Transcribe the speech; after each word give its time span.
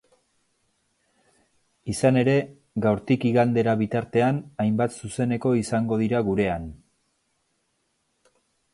Izan 1.93 2.17
ere, 2.21 2.33
gaurtik 2.87 3.29
igandera 3.33 3.77
bitartean 3.83 4.41
hainbat 4.65 4.99
zuzeneko 5.01 5.55
izango 5.63 6.03
dira 6.07 6.27
gurean. 6.31 6.69